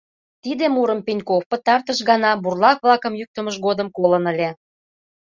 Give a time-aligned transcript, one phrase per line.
[0.43, 4.49] Тиде мурым Пеньков пытартыш гана бурлак-влакым йӱктымыж годым колын ыле.